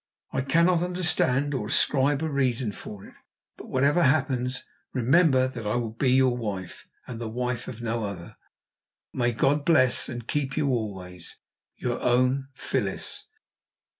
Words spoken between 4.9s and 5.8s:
remember that I